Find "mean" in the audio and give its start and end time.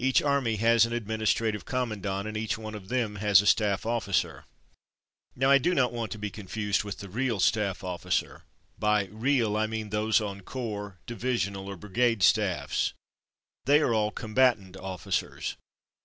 9.68-9.90